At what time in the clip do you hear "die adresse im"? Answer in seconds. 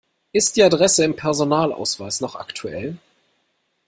0.55-1.15